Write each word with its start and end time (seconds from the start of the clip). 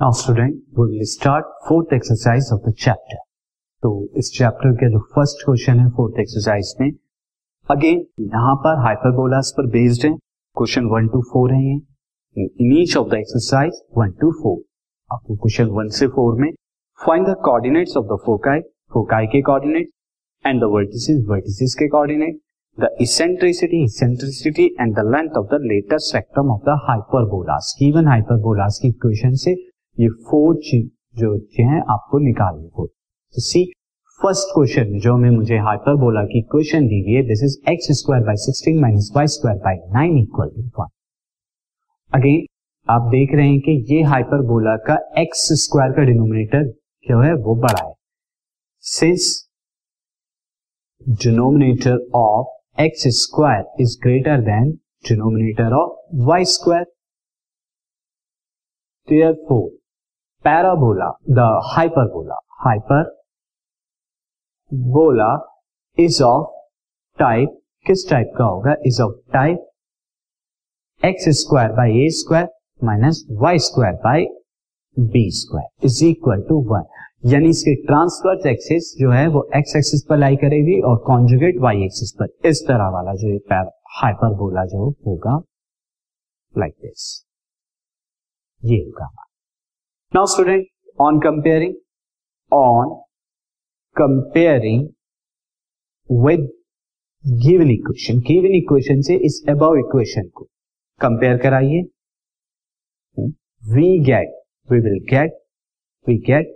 Now 0.00 0.12
student 0.12 0.52
will 0.78 1.00
start 1.06 1.46
fourth 1.68 1.92
exercise 1.94 2.48
of 2.52 2.60
the 2.60 2.72
chapter 2.74 3.16
तो 3.82 3.90
इस 4.18 4.30
chapter 4.34 4.72
के 4.74 4.88
जो 4.90 4.98
फ़र्स्ट 5.14 5.44
क्वेश्चन 5.44 5.80
है 5.80 5.88
फोर्थ 5.96 6.20
एक्सरसाइज 6.20 6.72
में 6.80 6.90
अगेन 7.68 7.98
यहाँ 8.26 8.54
पर 8.62 8.78
हाइपरबोलास 8.84 9.52
पर 9.56 9.66
बेस्ड 9.74 10.06
है 10.06 10.12
क्वेश्चन 10.56 10.86
वन 10.92 11.08
टू 11.08 11.20
फोर 11.32 11.52
है 11.54 11.74
in 12.36 12.72
each 12.72 12.96
of 12.96 13.08
the 13.08 13.14
exercise 13.16 13.82
one 13.98 14.12
two 14.20 14.32
four 14.42 14.58
आपको 15.10 15.36
क्वेश्चन 15.36 15.74
वन 15.74 15.88
से 15.98 16.06
फोर 16.16 16.40
में 16.40 16.50
find 16.98 17.28
the 17.28 17.36
coordinates 17.44 17.96
of 17.96 18.06
the 18.06 18.18
foci 18.26 18.60
foci 18.92 19.26
के 19.26 19.42
coordinate 19.42 19.90
and 20.44 20.60
the 20.60 20.72
vertices 20.72 21.24
vertices 21.28 21.74
के 21.78 21.88
coordinate 21.88 22.40
the 22.78 22.94
eccentricity 23.02 23.84
eccentricity 23.84 24.74
and 24.80 24.94
the 24.94 25.10
length 25.10 25.36
of 25.38 25.46
the 25.48 25.60
latus 25.64 26.12
rectum 26.12 26.52
of 26.52 26.62
the 26.66 26.82
hyperbolas 26.88 27.76
given 27.80 28.08
hyperbolas 28.08 28.78
की 28.82 28.88
equation 28.88 29.34
से 29.40 29.54
ये 29.98 30.08
four 30.08 30.56
जो 31.14 31.34
हैं, 31.60 31.80
आपको 31.90 32.18
निकालने 32.18 32.68
को 32.68 32.86
तो 32.86 33.40
सी 33.42 33.64
फ़र्स्ट 34.20 34.54
क्वेश्चन 34.54 34.98
जो 34.98 35.16
में 35.16 35.30
मुझे 35.30 35.58
हाइपरबोला 35.58 36.22
की 36.24 36.40
क्वेश्चन 36.42 36.86
दी 36.86 37.00
गई 37.02 37.12
है 37.12 37.22
this 37.22 37.42
is 37.42 37.70
x 37.70 37.86
square 37.98 38.22
by 38.22 38.36
sixteen 38.36 38.80
minus 38.80 39.12
y 39.16 39.26
square 39.26 39.58
by 39.58 39.76
nine 39.92 40.18
equal 40.18 40.48
to 40.48 40.82
one 40.82 40.88
again 42.14 42.46
आप 42.88 43.08
देख 43.10 43.34
रहे 43.34 43.48
हैं 43.48 43.60
कि 43.60 43.72
ये 43.94 44.02
हाइपरबोला 44.02 44.76
का 44.76 44.98
एक्स 45.18 45.48
स्क्वायर 45.64 45.92
का 45.92 46.02
डिनोमिनेटर 46.02 46.64
क्या 47.06 47.20
है? 47.20 47.34
वो 47.34 47.54
बड़ा 47.56 47.86
है। 47.86 47.94
Since 48.80 49.48
denominator 51.08 51.98
of 52.14 52.82
x 52.82 53.04
square 53.22 53.64
is 53.80 53.98
greater 54.02 54.40
than 54.40 54.72
denominator 55.08 55.72
of 55.72 55.98
y 56.14 56.44
square 56.44 56.86
for 59.48 59.79
parabola 60.44 61.10
the 61.30 61.46
hyperbola 61.66 62.34
hyperbola 64.92 65.32
is 65.98 66.22
of 66.22 66.46
type 67.18 67.58
किस 67.86 68.08
टाइप 68.10 68.32
का 68.38 68.44
होगा? 68.44 68.74
Is 68.86 69.00
of 69.02 69.14
type 69.32 69.66
x 71.02 71.28
square 71.40 71.72
by 71.72 71.98
a 72.04 72.08
square 72.20 72.48
minus 72.80 73.24
y 73.42 73.58
square 73.58 73.94
by 74.04 74.26
b 74.96 75.30
square 75.40 75.86
is 75.86 76.04
equal 76.04 76.42
to 76.48 76.60
one 76.70 76.84
यानी 77.30 77.48
इसके 77.50 77.74
transverse 77.86 78.46
axis 78.46 78.94
जो 79.00 79.10
है 79.10 79.26
वो 79.28 79.48
x 79.56 79.76
axis 79.76 80.04
पर 80.08 80.16
लाई 80.18 80.36
करेगी 80.44 80.80
और 80.90 80.96
कॉन्जुगेट 81.06 81.58
वाई 81.62 81.82
एक्सिस 81.84 82.12
पर। 82.20 82.48
इस 82.48 82.66
तरह 82.68 82.88
वाला 82.94 83.14
जो 83.22 83.36
हाइपरबोला 84.02 84.64
जो 84.66 84.90
होगा 85.06 85.40
लाइक 86.54 86.74
दिस 86.82 87.08
ये 88.62 88.78
होगा 88.78 89.08
now 90.14 90.26
student 90.26 90.64
on 91.00 91.18
comparing 91.20 91.74
on 92.52 92.88
comparing 93.96 94.88
with 96.10 96.48
given 97.24 97.70
equation 97.70 98.18
given 98.28 98.54
equation 98.56 99.00
से 99.00 99.16
इस 99.26 99.38
अबव 99.48 99.76
इक्वेशन 99.78 100.28
को 100.34 100.44
कंपेयर 101.00 101.36
कराइए। 101.36 101.82
We 103.74 103.98
get 104.04 104.34
we 104.72 104.80
will 104.80 104.98
get 105.10 105.38
we 106.06 106.16
get 106.26 106.54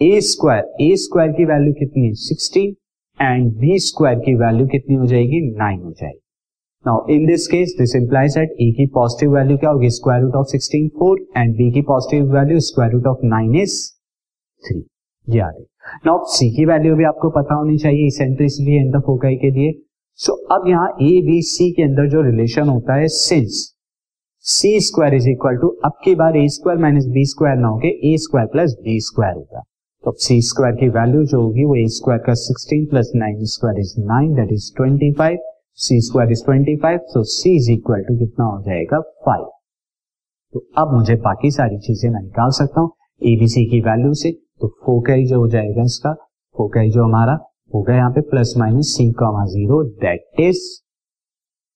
a 0.00 0.20
square 0.20 0.64
a 0.82 0.94
square 0.96 1.32
की 1.32 1.44
वैल्यू 1.44 1.72
कितनी 1.72 2.06
है? 2.06 2.12
सिक्सटीन 2.14 2.76
एंड 3.18 3.52
बी 3.60 3.78
स्क्वायर 3.78 4.18
की 4.18 4.34
वैल्यू 4.34 4.66
कितनी 4.66 4.96
हो 4.96 5.06
जाएगी? 5.06 5.40
नाइन 5.56 5.80
हो 5.80 5.92
जाएगी। 5.92 6.20
Now 6.86 7.00
in 7.10 7.24
this 7.26 7.46
case 7.46 7.74
this 7.78 7.94
implies 7.96 8.34
that 8.34 8.50
a 8.52 8.70
की 8.76 8.86
पॉजिटिव 8.92 9.34
वैल्यू 9.34 9.56
क्या 9.56 9.70
होगी? 9.70 9.88
Square 9.90 10.22
root 10.22 10.34
of 10.34 10.46
sixteen 10.48 10.86
four 10.98 11.18
and 11.36 11.52
b 11.56 11.70
की 11.72 11.80
positive 11.88 12.32
value 12.34 12.60
square 12.68 12.92
root 12.92 13.06
of 13.06 13.24
nine 13.24 13.54
is 13.56 13.74
three 14.62 14.78
ये 15.26 15.40
आ 15.40 15.48
रही 15.48 15.64
नाउ 16.06 16.24
सी 16.34 16.50
की 16.56 16.64
वैल्यू 16.66 16.94
भी 16.96 17.04
आपको 17.04 17.30
पता 17.30 17.54
होनी 17.54 17.76
चाहिए 17.78 18.06
इसेंट्रिसिटी 18.06 18.76
एंड 18.76 18.94
द 18.94 19.00
फोकाई 19.06 19.36
के 19.36 19.50
लिए। 19.50 19.72
सो 20.18 20.32
so, 20.32 20.38
अब 20.52 20.68
यहाँ 20.68 20.88
ए 21.02 21.20
बी 21.26 21.40
सी 21.50 21.70
के 21.72 21.82
अंदर 21.82 22.08
जो 22.10 22.22
रिलेशन 22.22 22.68
होता 22.68 22.94
है 22.94 23.08
since 23.10 23.60
c 24.44 24.78
square 24.80 25.14
is 25.14 25.28
equal 25.30 25.56
to 25.62 25.68
अब 25.84 26.00
की 26.04 26.14
बार 26.14 26.36
a 26.36 26.46
square 26.56 26.80
minus 26.82 27.06
b 27.14 27.24
square 27.26 27.56
ना 27.58 27.68
होगे 27.68 27.88
a 28.04 28.16
square 28.18 28.48
plus 28.52 28.76
b 28.84 28.98
square 29.02 29.34
होगा। 29.34 29.62
तो 30.04 30.16
सी 30.18 30.40
स्क्वायर 30.48 30.74
की 30.76 30.88
वैल्यू 30.98 31.24
जो 31.26 31.42
होगी 31.42 31.64
वो 31.64 31.76
ए 31.76 31.86
स्क्वायर 32.00 32.20
का 32.26 32.34
sixteen 32.42 32.86
plus 32.90 33.12
nine 33.16 33.44
square 33.54 33.80
is 33.80 33.94
nine 34.06 34.34
that 34.34 34.52
is 34.52 34.72
twenty 34.76 35.12
five 35.18 35.38
c 35.80 36.00
square 36.00 36.30
is 36.32 36.44
twenty 36.44 36.76
five 36.76 36.98
so 37.08 37.22
c 37.22 37.54
is 37.56 37.70
equal 37.72 38.02
to 38.04 38.16
कितना 38.18 38.44
हो 38.44 38.60
जाएगा 38.62 39.00
फाइव 39.26 39.44
तो 40.54 40.60
अब 40.78 40.92
मुझे 40.94 41.14
बाकी 41.16 41.50
सारी 41.50 41.78
चीज़ें 41.78 42.08
मैं 42.10 42.22
निकाल 42.22 42.50
सकता 42.50 42.80
हूँ 42.80 42.90
एबीसी 43.22 43.64
की 43.70 43.80
वैल्यू 43.80 44.12
से 44.14 44.32
तो 44.60 44.68
फोकाई 44.86 45.24
जो 45.24 45.38
हो 45.40 45.48
जाएगा 45.48 45.82
इसका 45.82 46.12
फोकाई 46.56 46.90
जो 46.90 47.04
हमारा 47.04 47.38
होगा 47.74 47.94
यहाँ 47.94 48.10
पे 48.10 48.20
plus 48.20 48.54
minus 48.58 48.86
c 48.86 49.10
comma 49.12 49.44
zero 49.46 49.82
that 50.04 50.40
is 50.40 50.60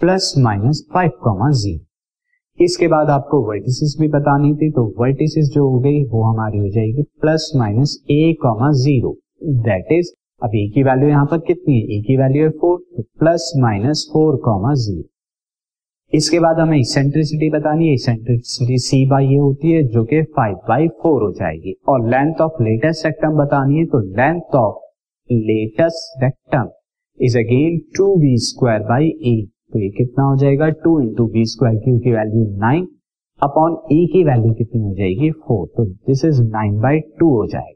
plus 0.00 0.34
minus 0.38 0.86
five 0.94 1.10
comma 1.22 1.50
zero 1.50 2.64
इसके 2.64 2.88
बाद 2.88 3.10
आपको 3.10 3.40
वर्टिसिस 3.48 3.96
भी 4.00 4.08
बतानी 4.08 4.54
थी 4.54 4.70
तो 4.70 4.84
वर्टिसिस 5.00 5.48
जो 5.48 5.68
हो 5.68 5.80
गई, 5.80 6.04
वो 6.04 6.22
हमारी 6.22 6.58
हो 6.58 6.68
जाएगी 6.68 7.02
plus 7.20 7.50
minus 7.56 7.98
a 8.10 8.36
comma 8.42 8.70
zero 8.72 9.16
that 9.42 9.92
is 9.92 10.12
अब 10.42 10.54
ए 10.54 10.66
की 10.74 10.82
वैल्यू 10.82 11.08
यहाँ 11.08 11.26
पर 11.26 11.38
कितनी 11.38 11.74
है? 11.74 11.98
ए 11.98 12.02
की 12.02 12.16
वैल्यू 12.16 12.44
है 12.44 12.50
फोर 12.50 12.78
तो 12.78 12.85
plus 13.00 13.52
minus 13.58 14.08
four 14.12 14.36
comma 14.44 14.72
zero 14.74 15.02
इसके 16.12 16.38
बाद 16.40 16.58
हमें 16.58 16.78
इसेंट्रिसिटी 16.78 17.48
बतानी 17.50 17.86
है। 17.88 17.94
इसेंट्रिसिटी 17.94 18.78
सी 18.78 19.04
बाई 19.06 19.26
ये 19.26 19.36
होती 19.36 19.70
है, 19.70 19.82
जो 19.84 20.04
कि 20.04 20.22
फाइव 20.36 20.56
बाई 20.68 20.88
फोर 21.02 21.22
हो 21.22 21.30
जाएगी। 21.32 21.74
और 21.88 22.08
लेंथ 22.08 22.40
ऑफ़ 22.40 22.62
लेटेस्ट 22.62 23.02
सेक्टम 23.02 23.36
बतानी 23.38 23.78
है 23.78 23.84
तो 23.86 24.00
length 24.16 24.54
of 24.56 24.76
latus 25.30 26.20
rectum 26.20 26.68
is 27.20 27.38
again 27.38 27.78
two 27.96 28.14
b 28.16 28.36
square 28.38 28.82
by 28.82 29.06
a 29.06 29.36
तो 29.72 29.78
ये 29.78 29.88
कितना 29.90 30.24
हो 30.24 30.36
जाएगा? 30.36 30.68
टू 30.68 31.00
इंटू 31.00 31.26
बी 31.26 31.44
स्क्वायर 31.44 31.76
क्यू 31.76 31.98
की 31.98 32.12
वैल्यू 32.12 32.44
नाइन 32.58 32.86
अपॉन 33.40 33.72
ए 33.92 34.04
की 34.12 34.24
वैल्यू 34.24 34.52
कितनी 34.54 34.82
हो 34.82 34.94
जाएगी? 34.94 35.30
फोर 35.30 35.66
तो 35.76 35.84
this 35.84 36.24
is 36.24 36.42
nine 36.42 36.80
by 36.80 37.00
two 37.20 37.34
हो 37.36 37.46
जाएगा। 37.46 37.75